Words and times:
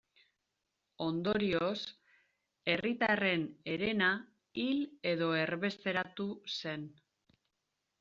Ondorioz, 1.07 1.75
herritarren 2.73 3.45
herena 3.75 4.11
hil 4.67 4.85
edo 5.15 5.33
erbesteratu 5.47 6.31
zen. 6.61 6.93